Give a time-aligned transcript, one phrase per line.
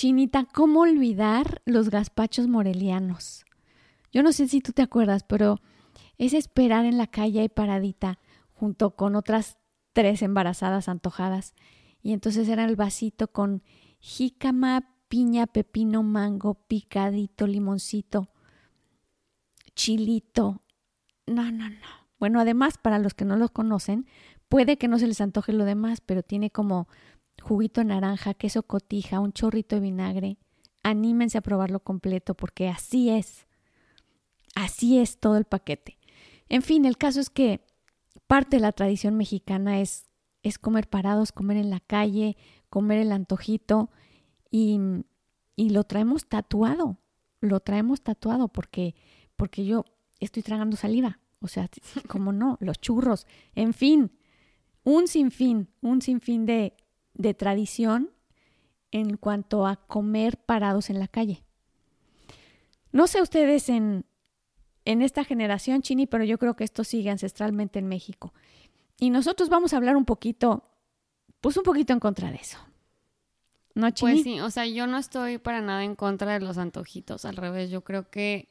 [0.00, 3.44] Chinita, ¿cómo olvidar los gazpachos morelianos?
[4.10, 5.60] Yo no sé si tú te acuerdas, pero
[6.16, 8.18] es esperar en la calle y paradita
[8.54, 9.58] junto con otras
[9.92, 11.54] tres embarazadas antojadas.
[12.00, 13.62] Y entonces era el vasito con
[13.98, 18.30] jícama, piña, pepino, mango, picadito, limoncito,
[19.74, 20.62] chilito.
[21.26, 21.76] No, no, no.
[22.18, 24.06] Bueno, además, para los que no los conocen,
[24.48, 26.88] puede que no se les antoje lo demás, pero tiene como
[27.40, 30.38] juguito naranja, queso cotija, un chorrito de vinagre.
[30.82, 33.46] Anímense a probarlo completo porque así es.
[34.54, 35.98] Así es todo el paquete.
[36.48, 37.64] En fin, el caso es que
[38.26, 40.08] parte de la tradición mexicana es,
[40.42, 42.36] es comer parados, comer en la calle,
[42.68, 43.90] comer el antojito
[44.50, 44.78] y,
[45.56, 46.98] y lo traemos tatuado.
[47.40, 48.94] Lo traemos tatuado porque,
[49.36, 49.84] porque yo
[50.18, 51.18] estoy tragando saliva.
[51.40, 51.68] O sea,
[52.08, 54.12] como no, los churros, en fin,
[54.84, 56.74] un sinfín, un sinfín de,
[57.20, 58.10] de tradición
[58.90, 61.44] en cuanto a comer parados en la calle.
[62.92, 64.06] No sé ustedes en,
[64.84, 68.32] en esta generación, Chini, pero yo creo que esto sigue ancestralmente en México.
[68.98, 70.64] Y nosotros vamos a hablar un poquito,
[71.40, 72.58] pues un poquito en contra de eso.
[73.74, 74.12] ¿No, Chini?
[74.12, 77.36] Pues sí, o sea, yo no estoy para nada en contra de los antojitos, al
[77.36, 78.48] revés, yo creo que,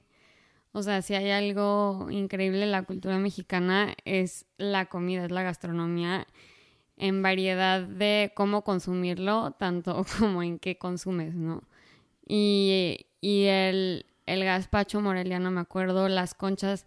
[0.71, 5.41] o sea, si hay algo increíble en la cultura mexicana es la comida, es la
[5.41, 6.27] gastronomía
[6.99, 11.63] en variedad de cómo consumirlo, tanto como en qué consumes, ¿no?
[12.27, 16.85] Y, y el, el gazpacho moreliano, me acuerdo, las conchas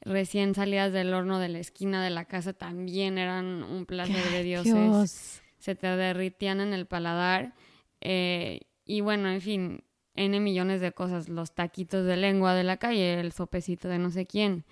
[0.00, 4.42] recién salidas del horno de la esquina de la casa también eran un placer de
[4.42, 5.42] dioses.
[5.58, 7.52] Se te derritían en el paladar.
[8.00, 11.28] Eh, y bueno, en fin, N millones de cosas.
[11.28, 14.64] Los taquitos de lengua de la calle, el sopecito de no sé quién,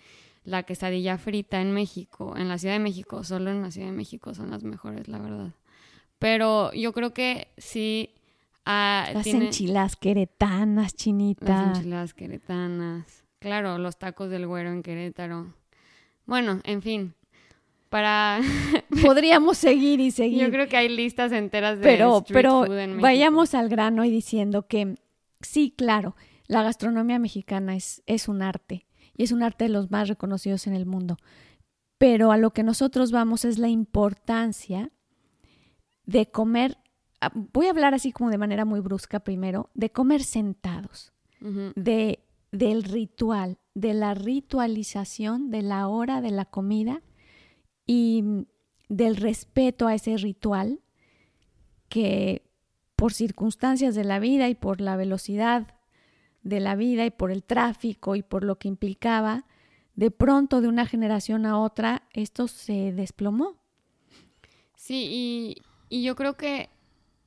[0.45, 3.97] la quesadilla frita en México, en la Ciudad de México, solo en la Ciudad de
[3.97, 5.51] México son las mejores, la verdad.
[6.19, 8.15] Pero yo creo que sí
[8.71, 11.47] Ah, las enchiladas queretanas, chinita.
[11.47, 13.25] Las enchiladas queretanas.
[13.39, 15.55] Claro, los tacos del güero en Querétaro.
[16.27, 17.15] Bueno, en fin.
[17.89, 18.41] Para.
[19.03, 20.43] Podríamos seguir y seguir.
[20.43, 22.67] Yo creo que hay listas enteras de pero, pero
[23.01, 24.97] vayamos al grano y diciendo que
[25.41, 26.15] sí, claro,
[26.47, 28.85] la gastronomía mexicana es, es un arte
[29.19, 31.19] y es un arte de los más reconocidos en el mundo.
[31.99, 34.91] Pero a lo que nosotros vamos es la importancia
[36.07, 36.79] de comer
[37.21, 42.21] Ah, voy a hablar así como de manera muy brusca primero, de comer sentados, de,
[42.53, 47.03] del ritual, de la ritualización de la hora de la comida
[47.87, 48.47] y
[48.89, 50.81] del respeto a ese ritual
[51.89, 52.43] que
[52.97, 55.75] por circunstancias de la vida y por la velocidad
[56.43, 59.45] de la vida y por el tráfico y por lo que implicaba,
[59.95, 63.57] de pronto de una generación a otra esto se desplomó.
[64.77, 65.57] Sí,
[65.91, 66.71] y, yo creo que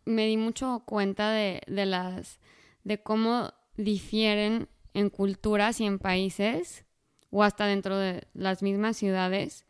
[0.06, 2.40] me di mucho cuenta de, de las
[2.84, 6.86] de cómo difieren en culturas y en países
[7.30, 9.66] o hasta dentro de las mismas ciudades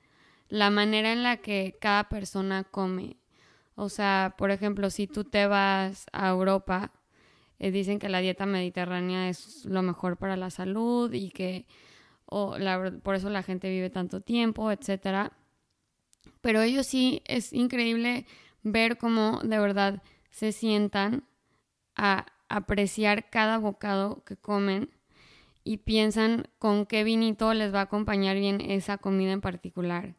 [0.51, 3.17] la manera en la que cada persona come.
[3.75, 6.91] O sea, por ejemplo, si tú te vas a Europa,
[7.63, 11.67] eh, dicen que la dieta mediterránea es lo mejor para la salud y que
[12.25, 15.33] por eso la gente vive tanto tiempo, etcétera.
[16.41, 18.25] Pero ellos sí es increíble
[18.63, 20.01] ver cómo de verdad
[20.31, 21.23] se sientan
[21.95, 24.89] a apreciar cada bocado que comen
[25.63, 30.15] y piensan con qué vinito les va a acompañar bien esa comida en particular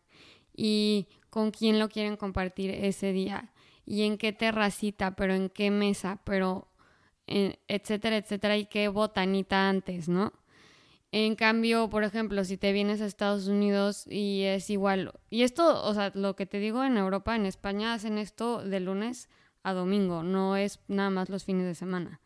[0.54, 3.52] y con quién lo quieren compartir ese día
[3.84, 6.68] y en qué terracita, pero en qué mesa, pero
[7.68, 10.32] etcétera, etcétera, y qué botanita antes, ¿no?
[11.10, 15.84] En cambio, por ejemplo, si te vienes a Estados Unidos y es igual, y esto,
[15.84, 19.28] o sea, lo que te digo en Europa, en España hacen esto de lunes
[19.62, 22.20] a domingo, no es nada más los fines de semana.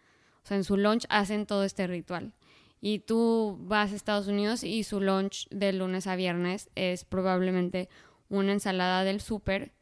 [0.44, 2.32] O sea, en su lunch hacen todo este ritual.
[2.80, 7.88] Y tú vas a Estados Unidos y su lunch de lunes a viernes es probablemente
[8.28, 9.72] una ensalada del súper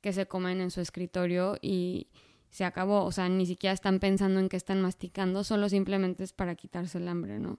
[0.00, 2.08] que se comen en su escritorio y
[2.56, 3.04] se acabó.
[3.04, 6.96] O sea, ni siquiera están pensando en qué están masticando, solo simplemente es para quitarse
[6.96, 7.58] el hambre, ¿no?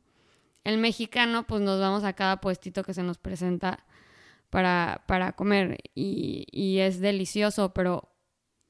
[0.64, 3.86] El mexicano, pues nos vamos a cada puestito que se nos presenta
[4.50, 8.10] para, para comer y, y es delicioso, pero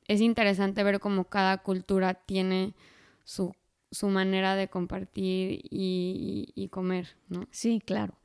[0.10, 2.76] es interesante ver cómo cada cultura tiene
[3.24, 3.56] su,
[4.04, 7.48] manera de compartir y, comer, ¿no?
[7.52, 8.20] Sí, claro.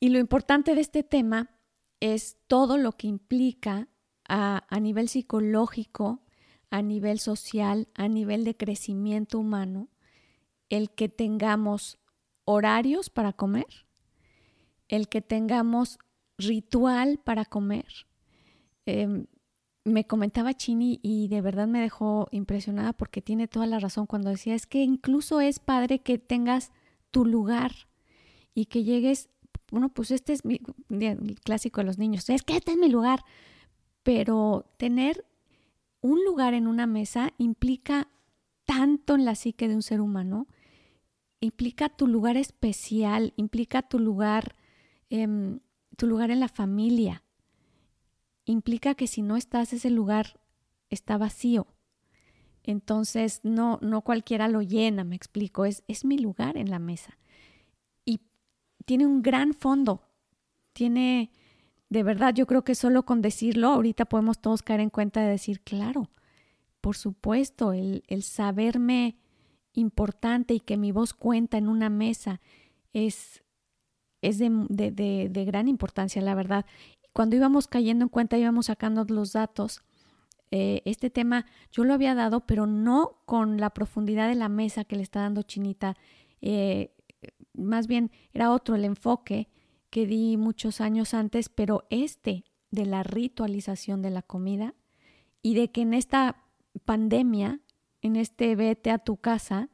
[0.00, 1.50] Y lo importante de este tema
[2.00, 3.86] es todo lo que implica
[4.28, 6.24] a, a nivel psicológico,
[6.70, 9.88] a nivel social, a nivel de crecimiento humano,
[10.68, 11.98] el que tengamos
[12.44, 13.86] horarios para comer,
[14.88, 15.98] el que tengamos
[16.38, 18.06] ritual para comer.
[18.86, 19.26] Em,
[19.84, 24.30] me comentaba Chini y de verdad me dejó impresionada porque tiene toda la razón cuando
[24.30, 26.72] decía es que incluso es padre que tengas
[27.10, 27.72] tu lugar
[28.54, 29.30] y que llegues,
[29.70, 30.60] bueno, pues este es mi
[31.00, 33.24] el clásico de los niños, es que este es mi lugar,
[34.02, 35.24] pero tener
[36.08, 38.08] un lugar en una mesa implica
[38.64, 40.46] tanto en la psique de un ser humano,
[41.40, 44.56] implica tu lugar especial, implica tu lugar,
[45.10, 45.58] eh,
[45.96, 47.22] tu lugar en la familia,
[48.44, 50.40] implica que si no estás, ese lugar
[50.90, 51.66] está vacío.
[52.62, 57.18] Entonces, no, no cualquiera lo llena, me explico, es, es mi lugar en la mesa.
[58.04, 58.20] Y
[58.84, 60.02] tiene un gran fondo,
[60.72, 61.30] tiene,
[61.90, 65.28] de verdad, yo creo que solo con decirlo, ahorita podemos todos caer en cuenta de
[65.28, 66.10] decir, claro,
[66.80, 69.16] por supuesto, el, el saberme
[69.72, 72.40] importante y que mi voz cuenta en una mesa
[72.92, 73.42] es,
[74.22, 76.66] es de, de, de, gran importancia, la verdad
[77.18, 79.82] cuando íbamos cayendo en cuenta, íbamos sacando los datos.
[80.52, 84.84] Eh, este tema yo lo había dado, pero no con la profundidad de la mesa
[84.84, 85.96] que le está dando Chinita.
[86.40, 86.94] Eh,
[87.54, 89.48] más bien era otro el enfoque
[89.90, 94.74] que di muchos años antes, pero este de la ritualización de la comida
[95.42, 96.44] y de que en esta
[96.84, 97.60] pandemia,
[98.02, 99.70] en este vete a tu casa,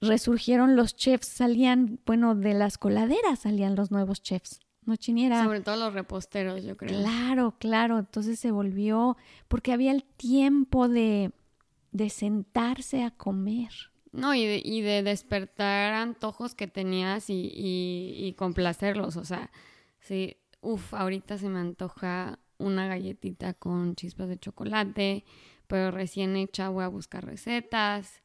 [0.00, 4.60] resurgieron los chefs, salían, bueno, de las coladeras salían los nuevos chefs.
[4.84, 5.44] No chiniera.
[5.44, 6.98] Sobre todo los reposteros, yo creo.
[6.98, 7.98] Claro, claro.
[7.98, 9.16] Entonces se volvió,
[9.46, 11.32] porque había el tiempo de,
[11.92, 13.70] de sentarse a comer.
[14.12, 19.16] No, y de, y de despertar antojos que tenías y, y, y complacerlos.
[19.16, 19.50] O sea,
[20.00, 25.24] sí, uff, ahorita se me antoja una galletita con chispas de chocolate,
[25.66, 28.22] pero recién hecha voy a buscar recetas.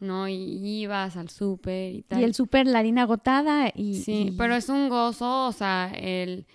[0.00, 0.28] ¿no?
[0.28, 2.20] Y ibas al súper y tal.
[2.20, 3.96] Y el súper, la harina agotada y...
[4.02, 4.30] Sí, y...
[4.32, 6.46] pero es un gozo, o sea, el,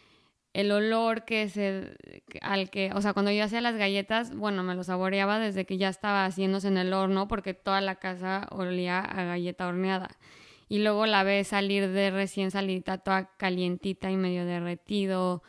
[0.54, 1.96] el olor que se...
[2.42, 5.78] al que, o sea, cuando yo hacía las galletas, bueno, me lo saboreaba desde que
[5.78, 10.18] ya estaba haciéndose en el horno porque toda la casa olía a galleta horneada.
[10.70, 15.44] Y luego la ves salir de recién salida toda calientita y medio derretido.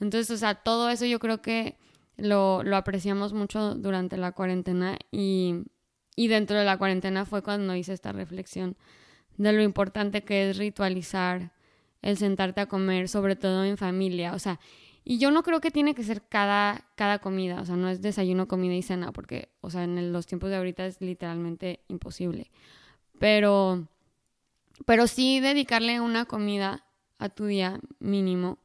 [0.00, 1.76] Entonces, o sea, todo eso yo creo que
[2.16, 5.64] lo, lo apreciamos mucho durante la cuarentena y
[6.16, 8.76] y dentro de la cuarentena fue cuando hice esta reflexión
[9.36, 11.52] de lo importante que es ritualizar
[12.06, 14.32] el sentarte a comer, sobre todo en familia.
[14.34, 14.60] O sea,
[15.04, 18.00] y yo no creo que tiene que ser cada, cada comida, o sea, no es
[18.00, 22.52] desayuno, comida y cena, porque, o sea, en los tiempos de ahorita es literalmente imposible.
[23.18, 23.88] Pero,
[24.84, 26.84] pero sí dedicarle una comida
[27.18, 28.58] a tu día mínimo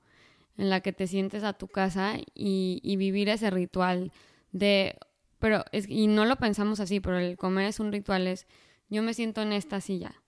[0.58, 4.12] en la que te sientes a tu casa y, y vivir ese ritual
[4.52, 5.00] de,
[5.40, 8.46] pero es, y no lo pensamos así, pero el comer es un ritual, es
[8.88, 10.21] yo me siento en esta silla,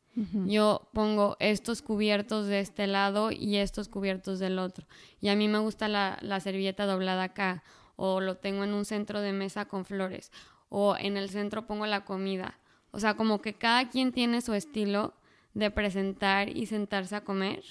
[0.46, 4.86] yo pongo estos cubiertos de este lado y estos cubiertos del otro,
[5.20, 7.64] y a mí me gusta la, la servilleta doblada acá,
[7.96, 10.32] o lo tengo en un centro de mesa con flores,
[10.70, 12.60] o en el centro pongo la comida,
[12.92, 15.16] o sea, como que cada quien tiene su estilo
[15.54, 17.64] de presentar y sentarse a comer.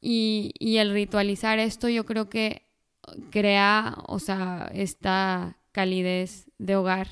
[0.00, 2.68] Y, y el ritualizar esto yo creo que
[3.30, 7.08] crea, o sea, esta calidez de hogar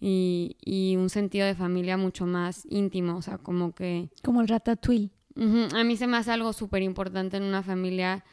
[0.00, 4.08] y, y, un sentido de familia mucho más íntimo, o sea, como que...
[4.24, 5.10] Como el ratatouille.
[5.36, 5.74] Uh -huh.
[5.78, 8.24] A mí se me hace algo súper importante en una familia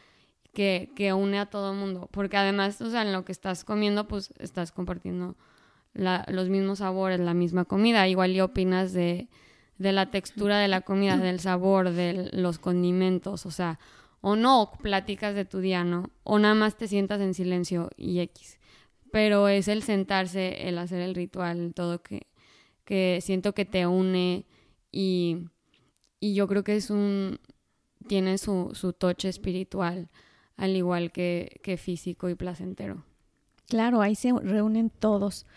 [0.53, 3.65] que, que une a todo el mundo, porque además, o sea, en lo que estás
[3.65, 5.35] comiendo, pues estás compartiendo
[5.93, 9.27] la, los mismos sabores, la misma comida, igual y opinas de,
[9.77, 13.77] de la textura de la comida, del sabor, de los condimentos, o sea,
[14.21, 16.09] o no platicas de tu día, ¿no?
[16.23, 18.56] O nada más te sientas en silencio y X
[19.17, 22.27] pero es el sentarse, el hacer el ritual, todo que,
[22.85, 24.45] que siento que te une
[24.91, 25.47] y,
[26.19, 27.39] y yo creo que es un,
[28.07, 30.11] tiene su, su toche espiritual,
[30.55, 33.05] al igual que, que físico y placentero.
[33.67, 35.47] Claro, ahí se reúnen todos,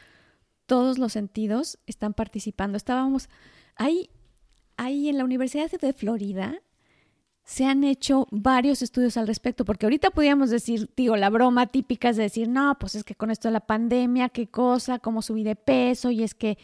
[0.65, 2.79] todos los sentidos están participando.
[2.79, 3.29] Estábamos
[3.77, 4.09] ahí,
[4.79, 6.63] ahí en la Universidad de Florida,
[7.51, 12.11] se han hecho varios estudios al respecto, porque ahorita podríamos decir, digo, la broma típica
[12.11, 15.43] es decir, no, pues es que con esto de la pandemia, qué cosa, cómo subí
[15.43, 16.59] de peso, y es que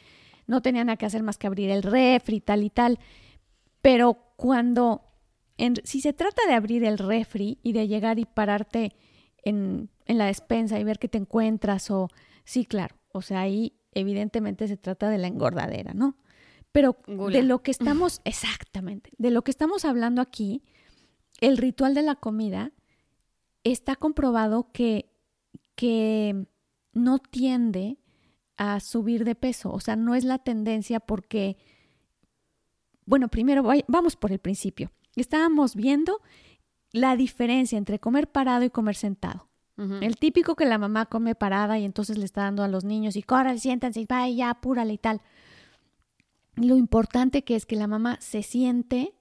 [0.46, 3.00] no tenía nada que hacer más que abrir el refri, tal y tal.
[3.82, 5.02] Pero cuando,
[5.56, 8.94] en, si se trata de abrir el refri y de llegar y pararte
[9.42, 12.10] en, en la despensa y ver qué te encuentras, o
[12.44, 16.16] sí, claro, o sea, ahí evidentemente se trata de la engordadera, ¿no?
[16.76, 17.34] Pero Gula.
[17.34, 20.62] de lo que estamos, exactamente, de lo que estamos hablando aquí,
[21.40, 22.70] el ritual de la comida
[23.64, 25.10] está comprobado que,
[25.74, 26.44] que
[26.92, 27.96] no tiende
[28.58, 31.56] a subir de peso, o sea, no es la tendencia porque,
[33.06, 34.92] bueno, primero vamos por el principio.
[35.14, 36.20] Estábamos viendo
[36.92, 39.48] la diferencia entre comer parado y comer sentado.
[39.78, 43.16] El típico que la mamá come parada y entonces le está dando a los niños
[43.16, 45.22] y corran, siéntanse, vaya, ya, apúrale y tal.
[46.56, 49.14] Lo importante que es que la mamá se siente,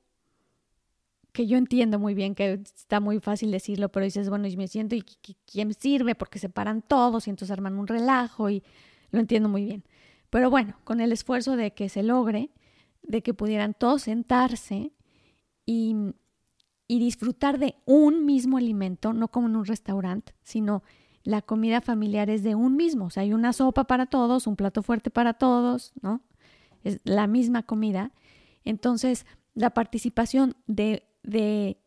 [1.33, 4.69] que yo entiendo muy bien que está muy fácil decirlo, pero dices, bueno, y me
[4.69, 8.63] siento y quién sirve porque se paran todos y entonces arman un relajo y
[9.11, 9.83] lo entiendo muy bien.
[10.29, 12.51] Pero bueno, con el esfuerzo de que se logre,
[13.03, 14.93] de que pudieran todos sentarse
[15.65, 15.95] y,
[16.87, 20.83] y disfrutar de un mismo alimento, no como en un restaurante, sino
[21.23, 23.05] la comida familiar es de un mismo.
[23.05, 26.21] O sea, hay una sopa para todos, un plato fuerte para todos, ¿no?
[26.85, 28.13] Es la misma comida.
[28.63, 31.77] Entonces, la participación de, de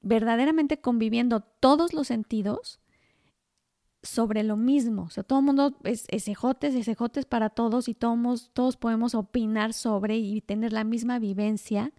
[0.00, 2.80] verdaderamente conviviendo todos los sentidos
[4.02, 5.02] sobre lo mismo.
[5.02, 8.78] O sea, todo el mundo es, es ejotes, es ejotes para todos y todos, todos
[8.78, 11.92] podemos opinar sobre y tener la misma vivencia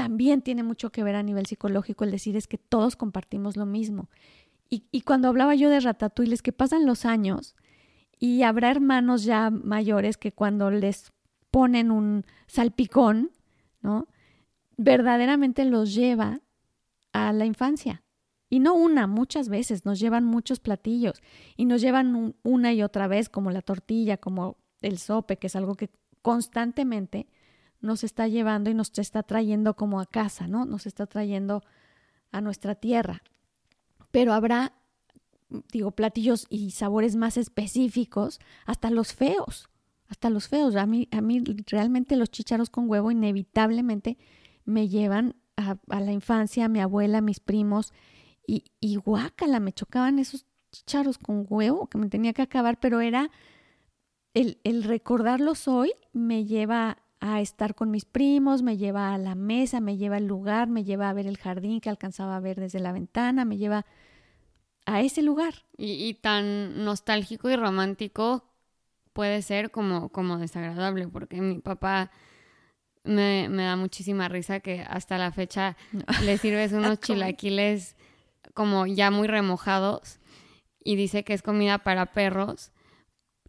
[0.00, 3.66] también tiene mucho que ver a nivel psicológico el decir es que todos compartimos lo
[3.66, 4.08] mismo.
[4.70, 7.54] Y, cuando hablaba yo de Ratatouille es que pasan los años
[8.18, 11.12] y habrá hermanos ya mayores que cuando les
[11.50, 13.30] ponen un salpicón,
[13.82, 14.08] ¿no?
[14.76, 16.40] Verdaderamente los lleva
[17.12, 18.02] a la infancia.
[18.48, 21.22] Y no una, muchas veces nos llevan muchos platillos
[21.56, 25.54] y nos llevan una y otra vez como la tortilla, como el sope, que es
[25.54, 25.90] algo que
[26.22, 27.28] constantemente
[27.80, 30.64] nos está llevando y nos está trayendo como a casa, ¿no?
[30.64, 31.62] Nos está trayendo
[32.32, 33.22] a nuestra tierra.
[34.10, 34.72] Pero habrá,
[35.72, 39.70] digo, platillos y sabores más específicos, hasta los feos,
[40.10, 40.76] hasta los feos.
[40.76, 44.18] A mí, a mí realmente los chícharos con huevo inevitablemente
[44.66, 47.92] me llevan a, la infancia, a mi abuela, a mis primos,
[48.46, 53.00] y, y guácala, me chocaban esos chícharos con huevo que me tenía que acabar, pero
[53.00, 53.30] era
[54.34, 59.34] el, el recordarlos hoy me lleva a estar con mis primos, me lleva a la
[59.34, 62.58] mesa, me lleva al lugar, me lleva a ver el jardín que alcanzaba a ver
[62.58, 63.84] desde la ventana, me lleva
[64.86, 65.66] a ese lugar.
[65.76, 68.49] Y, tan nostálgico y romántico
[69.12, 72.10] puede ser como, como desagradable, porque mi papá
[73.04, 75.76] me, da muchísima risa que hasta la fecha
[76.24, 77.96] le sirves unos chilaquiles
[78.54, 80.18] como ya muy remojados
[80.82, 82.72] y dice que es comida para perros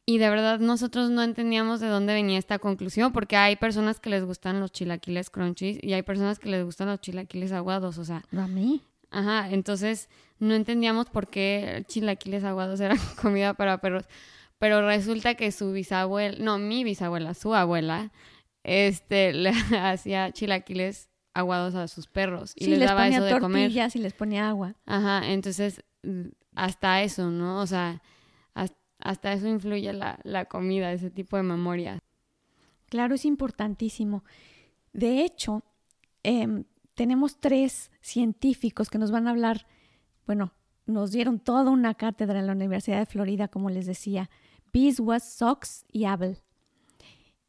[0.06, 4.10] y de verdad nosotros no entendíamos de dónde venía esta conclusión, porque hay personas que
[4.10, 8.06] les gustan los chilaquiles crunchies y hay personas que les gustan los chilaquiles aguados, o
[8.06, 8.24] sea.
[8.36, 8.82] ¿A mí?
[9.12, 14.06] Ajá, entonces no entendíamos por qué chilaquiles aguados eran comida para perros.
[14.62, 18.12] Pero resulta que su bisabuela, no, mi bisabuela, su abuela,
[18.62, 23.72] este, le hacía chilaquiles aguados a sus perros y les, daba eso de comer.
[23.72, 24.76] y les ponía agua.
[24.86, 25.84] Ajá, entonces
[26.54, 27.60] hasta eso, ¿no?
[27.60, 28.04] O sea,
[29.00, 31.98] hasta eso influye la, la comida, ese tipo de memoria.
[32.86, 34.24] Claro, es importantísimo.
[34.94, 35.64] De hecho,
[36.22, 39.66] em, tenemos tres científicos que nos van a hablar,
[40.28, 40.54] bueno,
[40.86, 44.30] nos dieron toda una cátedra en la Universidad de Florida, como les decía,
[44.74, 46.40] Beeswax, Sox y Abel.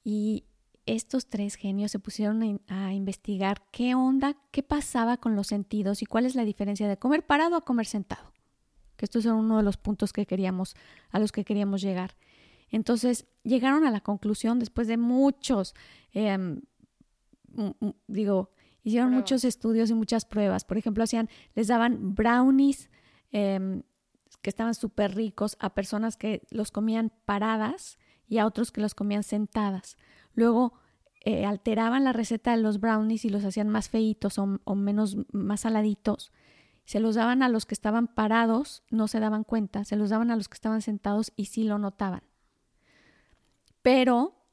[0.05, 0.45] Y
[0.87, 6.07] estos tres genios se pusieron a investigar qué onda, qué pasaba con los sentidos y
[6.07, 8.33] cuál es la diferencia de comer parado a comer sentado
[9.03, 10.77] que estos son uno de los puntos que queríamos,
[11.11, 12.15] a los que queríamos llegar.
[12.71, 15.75] Entonces, llegaron a la conclusión después de muchos,
[16.13, 16.61] em,
[18.07, 18.53] digo,
[18.85, 20.65] hicieron muchos estudios y muchas pruebas.
[20.65, 22.91] Por ejemplo, hacían, les daban brownies
[23.33, 23.83] em,
[24.43, 28.95] que estaban súper ricos a personas que los comían paradas y a otros que los
[28.95, 29.97] comían sentadas.
[30.35, 30.75] Luego
[31.25, 35.61] eh, alteraban la receta de los brownies y los hacían más feitos o, menos, más
[35.61, 36.33] saladitos
[36.85, 40.31] se los daban a los que estaban parados, no se daban cuenta, se los daban
[40.31, 42.23] a los que estaban sentados y sí lo notaban.
[43.83, 44.45] Pero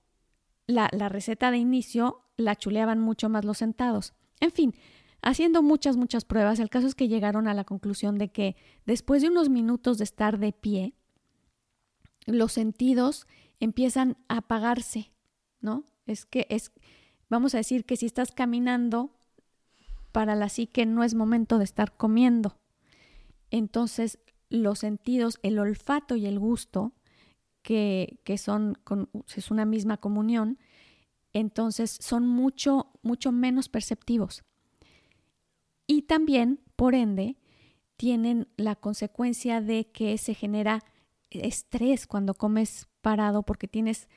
[0.67, 4.13] la, la receta de inicio la chuleaban mucho más los sentados.
[4.39, 4.75] En fin,
[5.21, 9.21] haciendo muchas, muchas pruebas, el caso es que llegaron a la conclusión de que después
[9.21, 10.93] de unos minutos de estar de pie,
[12.25, 13.27] los sentidos
[13.59, 15.11] empiezan a apagarse,
[15.61, 15.83] ¿no?
[16.05, 16.71] Es que es,
[17.29, 19.11] vamos a decir que si estás caminando
[20.11, 22.57] para la psique no es momento de estar comiendo.
[23.51, 26.93] Entonces, los sentidos, el olfato y el gusto,
[27.61, 30.57] que, que son, con, es una misma comunión,
[31.33, 34.43] entonces son mucho, mucho menos perceptivos.
[35.91, 37.35] Y también, por ende,
[37.97, 40.83] tienen la consecuencia de que se genera
[41.31, 44.07] estrés cuando comes parado porque tienes,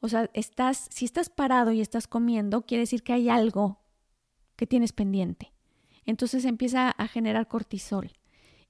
[0.00, 3.78] o sea, estás, si estás parado y estás comiendo, quiere decir que hay algo
[4.56, 5.52] que tienes pendiente.
[6.06, 8.10] Entonces empieza a generar cortisol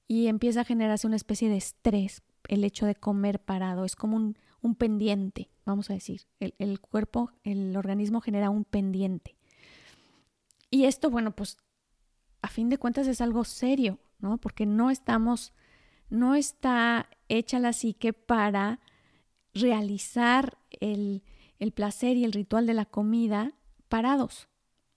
[0.07, 3.83] y empieza a generarse una especie de estrés el hecho de comer parado.
[3.83, 6.27] Es como un, un pendiente, vamos a decir.
[6.39, 9.35] El, el, cuerpo, el organismo genera un pendiente.
[10.69, 11.57] Y esto, bueno, pues
[12.43, 14.37] a fin de cuentas es algo serio, ¿no?
[14.37, 15.53] Porque no estamos,
[16.09, 18.81] no está hecha la psique para
[19.53, 21.23] realizar el,
[21.57, 23.53] el placer y el ritual de la comida
[23.87, 24.49] parados,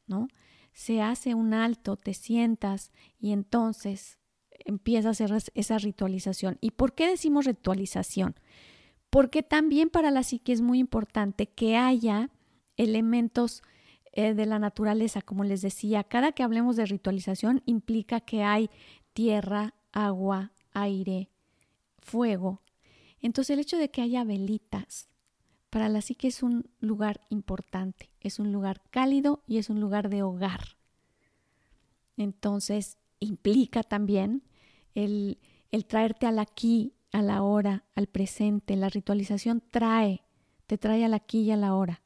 [0.08, 0.26] ¿no?
[0.72, 4.18] Se hace un alto, te sientas y entonces
[4.50, 6.58] empieza a hacer esa ritualización.
[6.60, 8.34] ¿Y por qué decimos ritualización?
[9.08, 12.28] Porque también para la psique es muy importante que haya
[12.76, 13.62] elementos
[14.18, 18.70] eh, de la naturaleza, como les decía, cada que hablemos de ritualización implica que hay
[19.12, 21.28] tierra, agua, aire,
[21.98, 22.62] fuego.
[23.20, 25.10] Entonces el hecho de que haya velitas,
[25.68, 30.08] para la psique es un lugar importante, es un lugar cálido y es un lugar
[30.08, 30.78] de hogar.
[32.16, 34.44] Entonces implica también
[34.94, 35.38] el,
[35.70, 38.76] el traerte al aquí, a la hora, al presente.
[38.76, 40.22] La ritualización trae,
[40.66, 42.00] te trae al aquí y a la hora.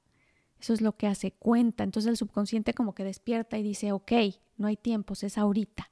[0.61, 1.85] Eso es lo que hace cuenta.
[1.85, 4.13] Entonces el subconsciente como que despierta y dice, ok,
[4.57, 5.91] no hay tiempos, es ahorita.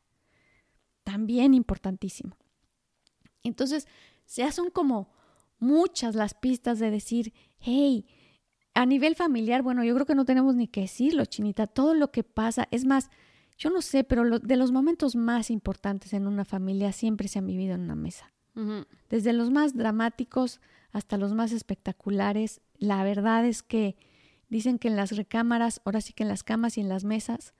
[1.05, 2.37] También importantísimo.
[3.43, 3.89] Entonces,
[4.27, 5.11] ya son como
[5.59, 8.07] muchas las pistas de decir, hey,
[8.75, 12.13] a nivel familiar, bueno, yo creo que no tenemos ni que decirlo, Chinita, todo lo
[12.13, 13.11] que pasa, es más,
[13.57, 17.47] yo no sé, pero de los momentos más importantes en una familia siempre se han
[17.47, 18.33] vivido en una mesa.
[19.09, 20.61] Desde los más dramáticos
[20.91, 23.97] hasta los más espectaculares, la verdad es que
[24.49, 27.55] dicen que en las recámaras, ahora sí que en las camas y en las mesas,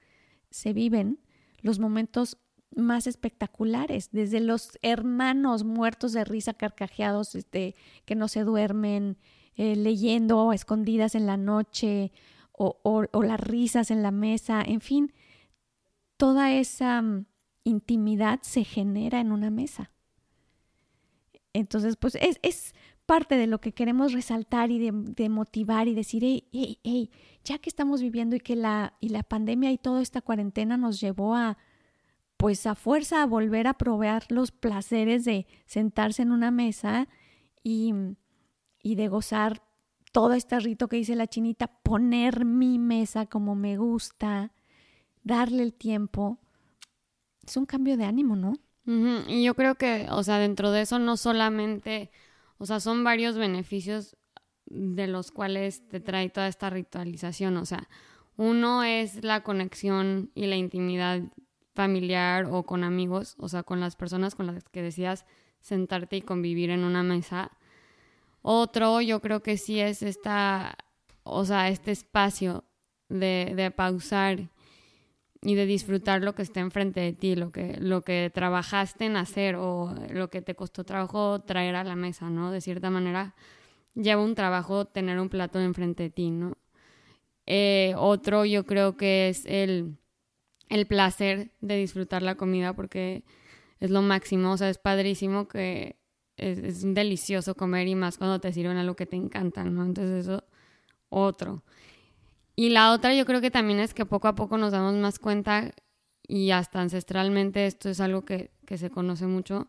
[0.51, 1.21] se viven
[1.61, 2.39] los momentos
[2.75, 9.19] más espectaculares, desde los hermanos muertos de risa, carcajeados, este, que no se duermen,
[9.57, 12.13] eh, leyendo escondidas en la noche,
[12.61, 15.13] o, las risas en la mesa, en fin,
[16.17, 17.27] toda esa mm,
[17.65, 19.93] intimidad se genera en una mesa.
[21.53, 22.75] Entonces, pues es, es
[23.09, 27.11] parte de lo que queremos resaltar y de, motivar y decir, hey, hey, hey,
[27.43, 31.01] ya que estamos viviendo y que la, y la pandemia y toda esta cuarentena nos
[31.01, 31.57] llevó a,
[32.37, 37.09] pues a fuerza a volver a proveer los placeres de sentarse en una mesa
[37.65, 37.95] y,
[38.83, 39.63] y de gozar
[40.13, 44.53] todo este rito que dice la chinita, poner mi mesa como me gusta,
[45.23, 46.39] darle el tiempo,
[47.43, 48.53] es un cambio de ánimo, ¿no?
[49.29, 52.11] Y yo creo que, o sea, dentro de eso no solamente,
[52.59, 54.17] o sea, son varios beneficios
[54.67, 57.89] de los cuales te trae toda esta ritualización, o sea,
[58.37, 61.23] uno es la conexión y la intimidad
[61.75, 65.25] familiar o con amigos, o sea, con las personas con las que decías
[65.61, 67.51] sentarte y convivir en una mesa.
[68.43, 70.77] Otro, yo creo que sí es esta,
[71.23, 72.65] o sea, este espacio
[73.09, 74.51] de, de pausar
[75.43, 79.17] y de disfrutar lo que está enfrente de ti, lo que, lo que trabajaste en
[79.17, 82.51] hacer o lo que te costó trabajo traer a la mesa, ¿no?
[82.51, 83.35] De cierta manera,
[83.95, 86.57] lleva un trabajo tener un plato enfrente de ti, ¿no?
[87.47, 89.97] Eh, otro yo creo que es el,
[90.69, 93.25] el placer de disfrutar la comida porque
[93.81, 95.97] es lo máximo, o sea, es padrísimo que
[96.37, 99.85] es, es delicioso comer y más cuando te sirven algo que te encanta, ¿no?
[99.85, 100.45] Entonces eso,
[101.09, 101.63] otro.
[102.59, 105.21] Y la otra yo creo que también es que poco a poco nos damos más
[105.21, 105.71] cuenta
[106.27, 109.69] y hasta ancestralmente esto es algo que, se conoce mucho,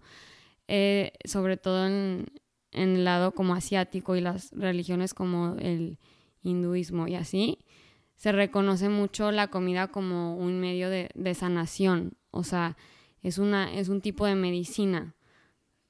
[0.68, 2.26] eh, sobre todo en,
[2.72, 6.00] el lado como asiático y las religiones como el
[6.42, 7.60] hinduismo y así,
[8.16, 12.76] se reconoce mucho la comida como un medio de, sanación, o sea,
[13.22, 15.14] es, una, es un tipo de medicina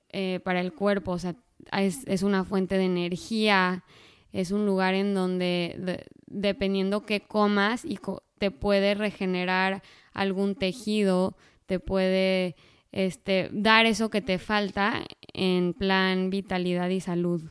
[0.09, 1.37] eh, para el cuerpo, o sea,
[1.71, 3.85] es, es una fuente de energía,
[4.33, 7.99] es un lugar en donde dependiendo qué comas y
[8.37, 12.55] te puede regenerar algún tejido, te puede
[12.91, 17.43] este, dar eso que te falta en plan vitalidad y salud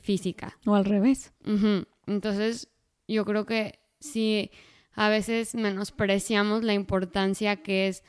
[0.00, 0.58] física.
[0.66, 1.32] O al revés.
[2.06, 2.68] Entonces,
[3.08, 4.50] yo creo que si
[4.94, 8.02] a veces menospreciamos la importancia que es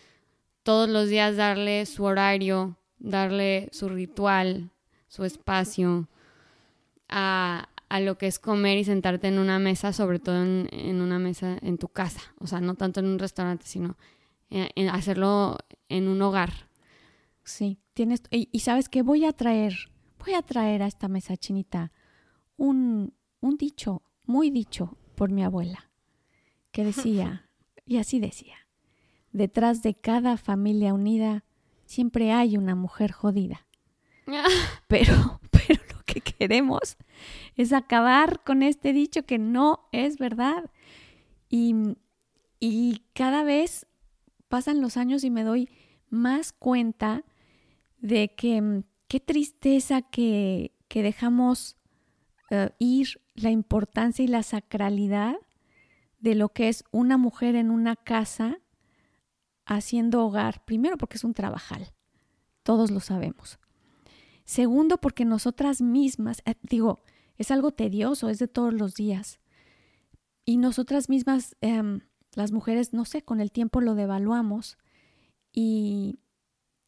[0.63, 4.71] todos los días darle su horario, darle su ritual,
[5.07, 6.07] su espacio,
[7.09, 11.57] a, lo que es comer y sentarte en una mesa, sobre todo en, una mesa
[11.61, 13.97] en tu casa, o sea, no tanto en un restaurante, sino
[14.49, 15.57] en, hacerlo
[15.89, 16.69] en un hogar.
[17.43, 19.73] Sí, tienes, y, sabes que voy a traer,
[20.19, 21.91] voy a traer a esta mesa chinita
[22.57, 25.89] un, un dicho, muy dicho por mi abuela,
[26.71, 27.49] que decía,
[27.85, 28.67] y así decía,
[29.31, 31.45] detrás de cada familia unida
[31.85, 33.65] siempre hay una mujer jodida.
[34.87, 35.39] pero,
[36.37, 36.97] queremos
[37.55, 40.71] es acabar con este dicho que no es verdad.
[41.49, 41.75] Y,
[42.59, 43.87] y cada vez
[44.47, 45.69] pasan los años y me doy
[46.09, 47.23] más cuenta
[47.99, 51.77] de que mm, qué tristeza que, que dejamos
[52.49, 55.35] eh, ir la importancia y la sacralidad
[56.19, 58.59] de lo que es una mujer en una casa
[59.65, 61.93] haciendo hogar, primero porque es un trabajal,
[62.63, 63.59] todos lo sabemos.
[64.47, 67.01] Segundo, porque nosotras mismas, eh, digo,
[67.37, 69.41] es algo tedioso, es de todos los días.
[70.45, 71.99] Y nosotras mismas, em,
[72.33, 74.77] las mujeres, no sé, con el tiempo lo devaluamos
[75.51, 76.19] y,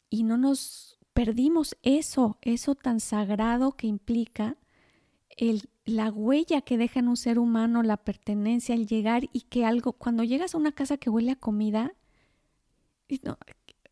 [0.08, 4.56] y no nos perdimos eso, eso tan sagrado que implica
[5.28, 9.66] el, la huella que deja en un ser humano, la pertenencia, el llegar y que
[9.66, 11.92] algo, cuando llegas a una casa que huele a comida,
[13.22, 13.36] no,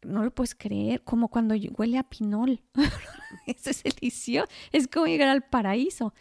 [0.02, 2.62] no lo puedes creer, como cuando huele a pinol.
[3.46, 6.14] Eso es delicioso, es como llegar al paraíso,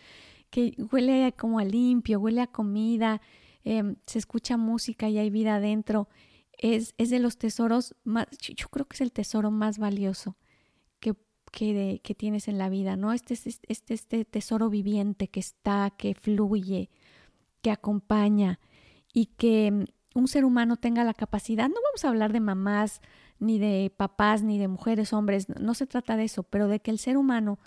[0.49, 3.21] que huele como a limpio, huele a comida,
[3.63, 6.09] em, se escucha música y hay vida adentro.
[6.57, 10.37] Es, es de los tesoros más, yo creo que es el tesoro más valioso
[10.99, 11.15] que,
[11.51, 13.13] que, que tienes en la vida, ¿no?
[13.13, 16.89] Este, este, este tesoro viviente que está, que fluye,
[17.61, 18.59] que acompaña
[19.13, 19.85] y que em,
[20.15, 23.01] un ser humano tenga la capacidad, no vamos a hablar de mamás,
[23.39, 26.91] ni de papás, ni de mujeres, hombres, no se trata de eso, pero de que
[26.91, 27.59] el ser humano,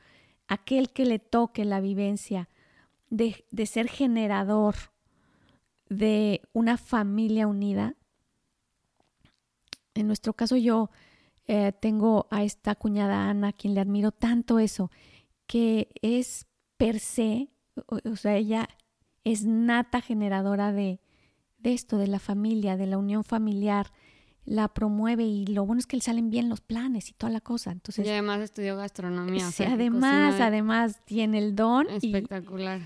[0.49, 2.49] aquel que le toque la vivencia
[3.09, 4.75] de, de ser generador
[5.89, 7.95] de una familia unida,
[9.95, 10.91] en nuestro caso yo
[11.47, 14.91] eh, tengo a esta cuñada Ana, quien le admiro tanto eso,
[15.47, 17.49] que es per se,
[17.87, 18.69] o, sea, ella
[19.25, 21.01] es nata generadora de,
[21.59, 23.93] de esto, de la familia, de la unión familiar,
[24.45, 27.41] la promueve y lo bueno es que le salen bien los planes y toda la
[27.41, 27.73] cosa.
[27.73, 29.51] Entonces, y además estudió gastronomía.
[29.51, 31.89] Sí, además, además tiene el don.
[31.91, 32.81] Espectacular.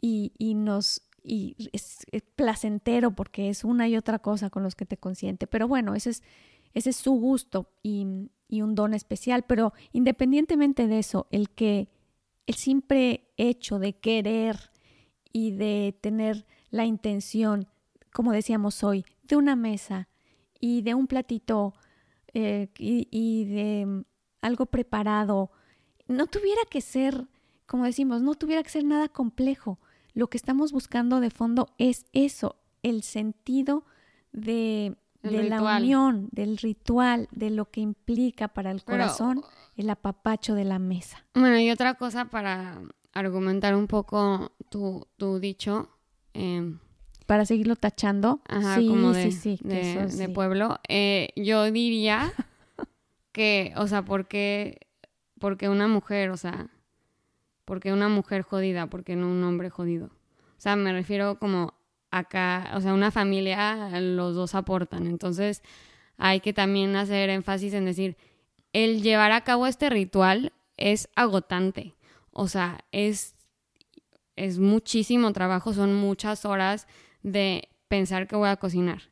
[0.00, 4.86] Y, y, nos y es, placentero porque es una y otra cosa con los que
[4.86, 5.46] te consiente.
[5.46, 6.22] Pero bueno, ese es,
[6.72, 9.44] ese es su gusto y, y un don especial.
[9.46, 11.90] Pero independientemente de eso, el que
[12.46, 14.70] el simple hecho de querer
[15.32, 17.68] y de tener la intención,
[18.12, 20.08] como decíamos hoy, de una mesa,
[20.60, 21.74] y de un platito
[22.34, 24.04] eh, y, de mm,
[24.42, 25.50] algo preparado,
[26.06, 27.26] no tuviera que ser,
[27.66, 29.80] como decimos, no tuviera que ser nada complejo.
[30.14, 33.84] Lo que estamos buscando de fondo es eso, el sentido
[34.32, 39.42] de, la unión, del ritual, de lo que implica para el corazón
[39.76, 41.24] el apapacho de la mesa.
[41.34, 42.80] Bueno, y otra cosa para
[43.12, 45.90] argumentar un poco tu, tu dicho,
[46.34, 46.76] eh,
[47.30, 48.40] para seguirlo tachando.
[48.48, 50.80] Ajá, como de, sí, de, pueblo.
[50.88, 52.32] Eh, yo diría
[53.32, 54.88] que, o sea, porque,
[55.38, 56.66] porque una mujer, o sea,
[57.64, 60.06] porque una mujer jodida, porque no un hombre jodido.
[60.06, 61.74] O sea, me refiero como
[62.10, 65.06] acá, o sea, una familia, los dos aportan.
[65.06, 65.62] Entonces,
[66.16, 68.16] hay que también hacer énfasis en decir,
[68.72, 71.94] el llevar a cabo este ritual es agotante.
[72.32, 73.36] O sea, es,
[74.34, 76.88] es muchísimo trabajo, son muchas horas
[77.22, 79.10] de pensar que voy a cocinar.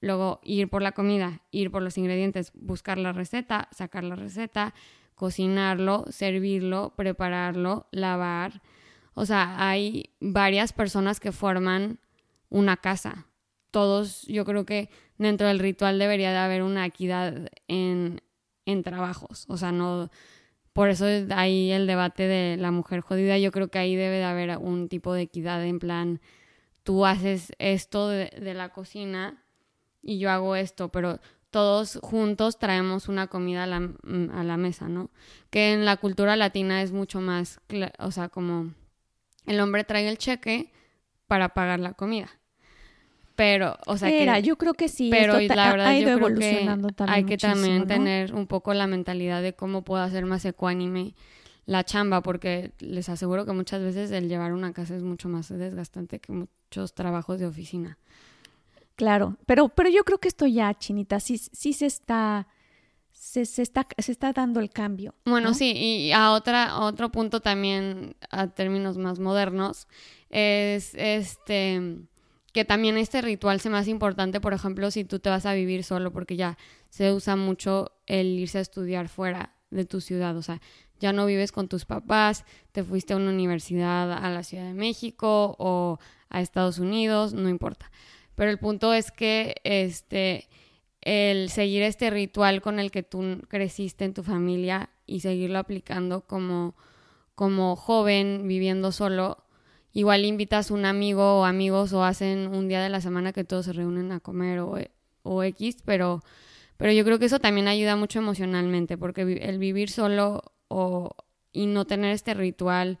[0.00, 4.74] Luego ir por la comida, ir por los ingredientes, buscar la receta, sacar la receta,
[5.14, 8.62] cocinarlo, servirlo, prepararlo, lavar.
[9.14, 12.00] O sea, hay varias personas que forman
[12.50, 13.26] una casa.
[13.70, 18.20] Todos, yo creo que dentro del ritual debería de haber una equidad en,
[18.66, 19.46] en trabajos.
[19.48, 20.10] O sea, no...
[20.72, 23.38] Por eso hay el debate de la mujer jodida.
[23.38, 26.20] Yo creo que ahí debe de haber un tipo de equidad en plan
[26.84, 29.42] tú haces esto de, la cocina
[30.02, 31.18] y yo hago esto, pero
[31.50, 35.10] todos juntos traemos una comida a la, mm, a la, mesa, ¿no?
[35.50, 37.60] Que en la cultura latina es mucho más,
[37.98, 38.72] o sea, como
[39.46, 40.72] el hombre trae el cheque
[41.26, 42.28] para pagar la comida.
[43.36, 45.10] Pero, o sea, Era, yo creo que sí.
[45.10, 46.68] Pero la verdad, ha ido yo creo que
[47.08, 51.14] hay que también tener un poco la mentalidad de cómo puedo hacer más ecuánime
[51.66, 55.48] la chamba, porque les aseguro que muchas veces el llevar una casa es mucho más
[55.48, 57.98] desgastante que muchos trabajos de oficina.
[58.96, 62.46] Claro, pero, pero yo creo que esto ya, Chinita, sí, sí se está,
[63.12, 65.14] se, está, se está dando el cambio.
[65.24, 69.88] Bueno, sí, y a otra, otro punto también, a términos más modernos,
[70.30, 72.06] es este
[72.52, 75.82] que también este ritual se más importante, por ejemplo, si tú te vas a vivir
[75.82, 76.56] solo, porque ya
[76.88, 80.60] se usa mucho el irse a estudiar fuera de tu ciudad, o sea,
[81.00, 84.74] ya no vives con tus papás, te fuiste a una universidad a la Ciudad de
[84.74, 87.90] México o a Estados Unidos, no importa.
[88.34, 90.48] Pero el punto es que este
[91.04, 96.22] el seguir este ritual con el que tú creciste en tu familia y seguirlo aplicando
[96.22, 96.74] como,
[97.34, 99.44] como joven viviendo solo,
[99.92, 103.66] igual invitas un amigo o amigos o hacen un día de la semana que todos
[103.66, 104.78] se reúnen a comer o,
[105.22, 106.22] o X, pero,
[106.78, 111.10] pero yo creo que eso también ayuda mucho emocionalmente, porque el vivir solo o,
[111.52, 112.98] y no tener este ritual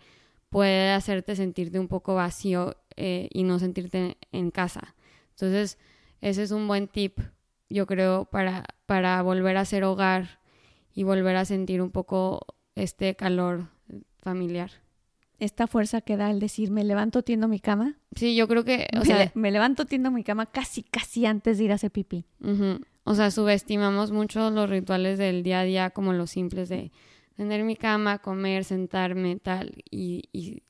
[0.48, 4.94] puede hacerte sentirte un poco vacío eh, y no sentirte en casa.
[5.30, 5.78] Entonces,
[6.20, 7.18] ese es un buen tip,
[7.68, 10.38] yo creo, para, para volver a ser hogar
[10.94, 13.68] y volver a sentir un poco este calor
[14.18, 14.70] familiar.
[15.40, 17.98] Esta fuerza que da el decir, me levanto, tiendo mi cama.
[18.14, 21.26] Sí, yo creo que, o me, sea, le- me levanto, tiendo mi cama casi, casi
[21.26, 22.24] antes de ir a hacer pipí.
[23.02, 26.92] O sea, subestimamos mucho los rituales del día a día como los simples de
[27.36, 30.62] tener mi cama, comer, sentarme, tal, y,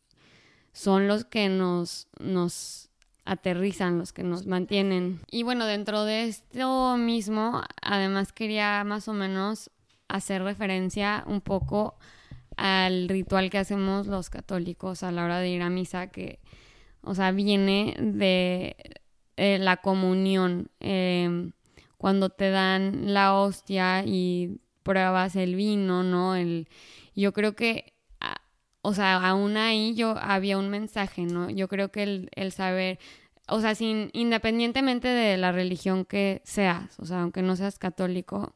[0.72, 2.90] son los que nos, nos
[3.24, 5.20] aterrizan, los que nos mantienen.
[5.30, 9.70] Y bueno, dentro de esto mismo, además quería más o menos
[10.08, 11.96] hacer referencia un poco
[12.56, 16.40] al ritual que hacemos los católicos a la hora de ir a misa, que,
[17.02, 18.76] o sea, viene de
[19.36, 20.70] eh, la comunión.
[20.80, 21.52] em,
[21.96, 26.36] cuando te dan la hostia y pruebas el vino, ¿no?
[26.36, 26.68] El,
[27.16, 28.40] yo creo que, ah,
[28.82, 31.50] o sea, aún ahí yo había un mensaje, ¿no?
[31.50, 32.98] Yo creo que el, el saber,
[33.48, 38.54] o sea, sin, independientemente de la religión que seas, o sea, aunque no seas católico,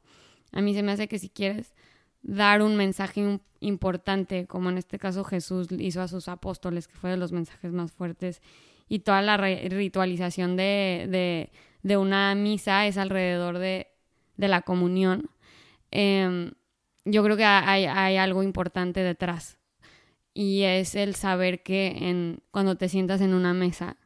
[0.52, 1.74] a mí se me hace que si quieres
[2.22, 6.94] dar un mensaje im- importante, como en este caso Jesús hizo a sus apóstoles, que
[6.94, 8.40] fue de los mensajes más fuertes,
[8.88, 13.88] y toda la ritualización de, de, de una misa es alrededor de,
[14.36, 15.28] de la comunión.
[15.90, 16.52] Em,
[17.04, 19.58] yo creo que hay, algo importante detrás
[20.34, 23.96] y es el saber que en, cuando te sientas en una mesa,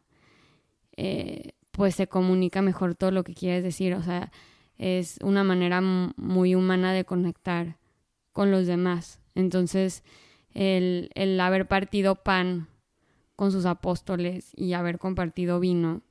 [0.96, 3.94] eh, pues se comunica mejor todo lo que quieres decir.
[3.94, 4.30] O sea,
[4.78, 7.78] es una manera muy humana de conectar
[8.32, 9.20] con los demás.
[9.34, 10.04] Entonces,
[10.54, 12.68] el, el haber partido pan
[13.36, 16.02] con sus apóstoles y haber compartido vino,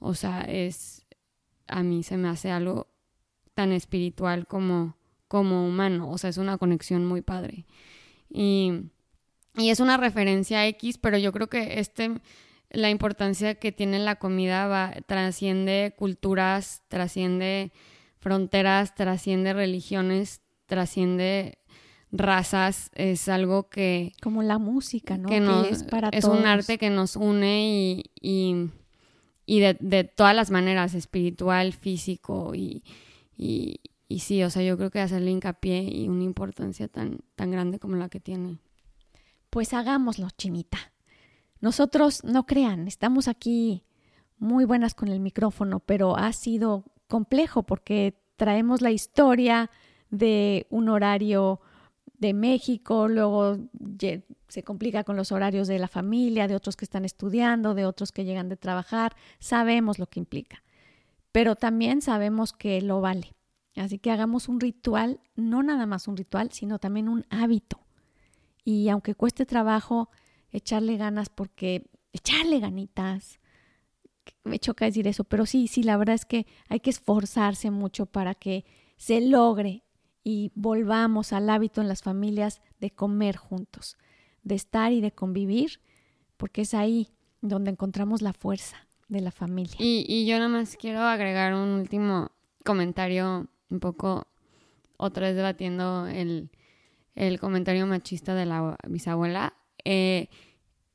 [0.00, 1.06] o sea, es,
[1.66, 2.88] a mí se me hace algo
[3.54, 4.97] tan espiritual como,
[5.28, 7.66] como humano, o sea, es una conexión muy padre.
[8.30, 8.72] Y,
[9.56, 12.10] y es una referencia X, pero yo creo que este,
[12.70, 17.72] la importancia que tiene la comida va, trasciende culturas, trasciende
[18.18, 21.58] fronteras, trasciende religiones, trasciende
[22.10, 25.28] razas, es algo que, Como la música, ¿no?
[25.28, 26.38] que nos- es para es todos.
[26.38, 28.70] un arte que nos une y, y,
[29.46, 32.82] y de, de todas las maneras, espiritual, físico y,
[33.36, 37.50] y, y sí, o sea, yo creo que hacerle hincapié y una importancia tan, tan
[37.50, 38.58] grande como la que tiene.
[39.50, 40.78] Pues hagámoslo, Chinita.
[41.60, 43.84] Nosotros, no crean, estamos aquí
[44.38, 49.70] muy buenas con el micrófono, pero ha sido complejo porque traemos la historia
[50.10, 51.60] de un horario
[52.18, 53.58] de México, luego
[54.48, 58.12] se complica con los horarios de la familia, de otros que están estudiando, de otros
[58.12, 60.62] que llegan de trabajar, sabemos lo que implica,
[61.30, 63.37] pero también sabemos que lo vale.
[63.78, 67.80] Así que hagamos un ritual, no nada más un ritual, sino también un hábito.
[68.64, 70.10] Y aunque cueste trabajo
[70.50, 73.40] echarle ganas, porque echarle ganitas,
[74.44, 78.06] me choca decir eso, pero sí, sí, la verdad es que hay que esforzarse mucho
[78.06, 78.64] para que
[78.96, 79.84] se logre
[80.24, 83.96] y volvamos al hábito en las familias de comer juntos,
[84.42, 85.80] de estar y de convivir,
[86.36, 87.08] porque es ahí
[87.40, 89.76] donde encontramos la fuerza de la familia.
[89.78, 92.32] Y, y yo nada más quiero agregar un último
[92.64, 94.26] comentario, un poco,
[94.96, 96.50] otra vez debatiendo el,
[97.14, 99.54] el comentario machista de la bisabuela.
[99.84, 100.28] Eh,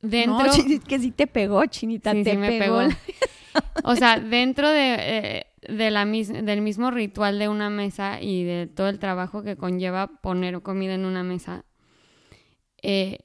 [0.01, 0.45] dentro...
[0.45, 2.79] No, que sí te pegó, chinita, Sí, te sí me pegó.
[2.79, 2.91] pegó.
[3.85, 8.43] O sea, dentro de, eh, de la mis- del mismo ritual de una mesa y
[8.43, 11.65] de todo el trabajo que conlleva poner comida en una mesa,
[12.81, 13.19] eh,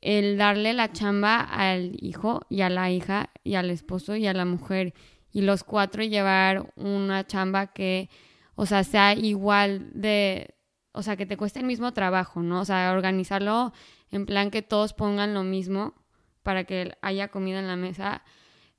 [0.00, 4.34] el darle la chamba al hijo y a la hija y al esposo y a
[4.34, 4.94] la mujer
[5.32, 8.08] y los cuatro llevar una chamba que,
[8.54, 10.54] o sea, sea igual de,
[10.92, 12.60] o sea, que te cueste el mismo trabajo, ¿no?
[12.60, 13.72] O sea, organizarlo
[14.10, 15.94] en plan que todos pongan lo mismo
[16.42, 18.22] para que haya comida en la mesa.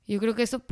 [0.06, 0.62] Yo creo que eso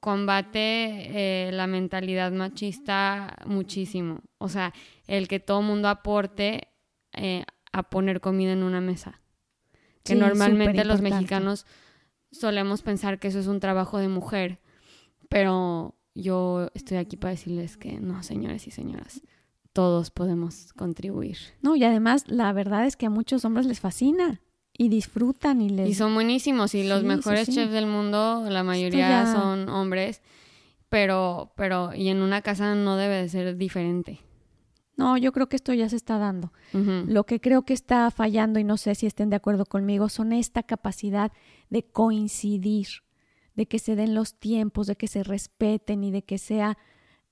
[0.00, 4.20] combate eh, la mentalidad machista muchísimo.
[4.38, 4.72] O sea,
[5.06, 6.68] el que todo mundo aporte
[7.12, 9.20] eh, a poner comida en una mesa.
[10.04, 11.66] Que Sí, normalmente los mexicanos
[12.30, 14.60] solemos pensar que eso es un trabajo de mujer,
[15.28, 19.22] pero yo estoy aquí para decirles que no, señores y señoras,
[19.72, 21.38] todos podemos contribuir.
[21.62, 24.40] No, y además la verdad es que a muchos hombres les fascina
[24.76, 25.88] y disfrutan y les...
[25.88, 27.52] Y son buenísimos y los Sí, mejores sí.
[27.54, 30.22] chefs del mundo, la mayoría ya- son hombres,
[30.88, 34.20] pero, pero, y en una casa no debe de ser diferente.
[34.96, 36.52] No, yo creo que esto ya se está dando.
[36.72, 40.32] Lo que creo que está fallando, y no sé si estén de acuerdo conmigo, son
[40.32, 41.30] esta capacidad
[41.70, 42.88] de coincidir,
[43.58, 46.78] de que se den los tiempos, de que se respeten y de que sea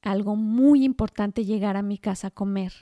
[0.02, 2.72] algo muy importante llegar a mi casa a comer.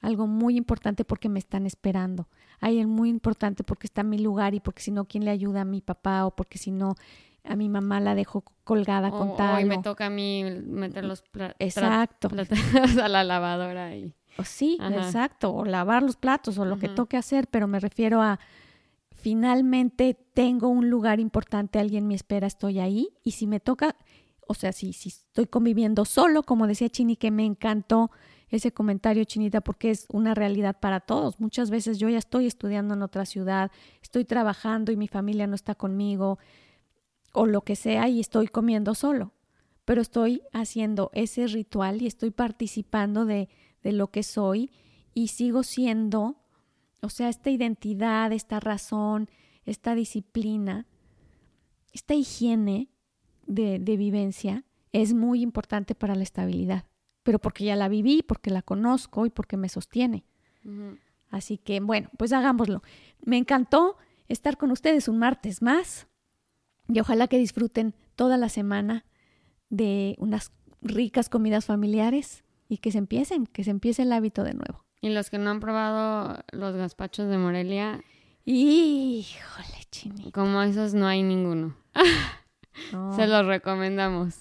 [0.00, 2.28] Algo muy importante porque me están esperando.
[2.60, 5.60] Hay algo muy importante porque está mi lugar y porque si no, ¿quién le ayuda
[5.60, 6.24] a mi papá?
[6.26, 6.94] O porque si no,
[7.44, 9.56] a mi mamá la dejo colgada con tal.
[9.56, 12.28] hoy me toca a mí meter los pla- tra- Exacto.
[12.30, 12.58] platos
[13.02, 14.96] a la lavadora y O sí, Ajá.
[14.96, 18.38] exacto, o lavar los platos o lo que toque hacer, pero me refiero a
[19.24, 23.96] finalmente tengo un lugar importante, alguien me espera, estoy ahí y si me toca,
[24.46, 28.10] o sea, si, si estoy conviviendo solo, como decía Chini, que me encantó
[28.50, 31.40] ese comentario, Chinita, porque es una realidad para todos.
[31.40, 33.70] Muchas veces yo ya estoy estudiando en otra ciudad,
[34.02, 36.38] estoy trabajando y mi familia no está conmigo,
[37.32, 39.32] o lo que sea, y estoy comiendo solo.
[39.86, 43.48] Pero estoy haciendo ese ritual y estoy participando de,
[43.82, 44.70] de lo que soy
[45.14, 46.43] y sigo siendo,
[47.04, 49.28] o sea, esta identidad, esta razón,
[49.64, 50.86] esta disciplina,
[51.92, 52.88] esta higiene
[53.46, 56.86] de, de vivencia es muy importante para la estabilidad,
[57.22, 60.24] pero porque ya la viví, porque la conozco y porque me sostiene.
[61.30, 62.82] Así que bueno, pues hagámoslo.
[63.24, 63.96] Me encantó
[64.28, 66.06] estar con ustedes un martes más
[66.88, 69.04] y ojalá que disfruten toda la semana
[69.68, 74.54] de unas ricas comidas familiares y que se empiecen, que se empiece el hábito de
[74.54, 74.83] nuevo.
[75.04, 78.00] Y los que no han probado los gazpachos de Morelia,
[78.46, 80.32] Híjole, chinito.
[80.32, 81.76] como esos no hay ninguno.
[82.92, 83.14] no.
[83.14, 84.34] Se los recomendamos.